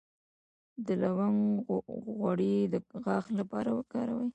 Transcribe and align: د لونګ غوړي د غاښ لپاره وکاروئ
د 0.85 0.87
لونګ 1.01 1.41
غوړي 2.17 2.55
د 2.73 2.75
غاښ 3.03 3.25
لپاره 3.39 3.69
وکاروئ 3.77 4.29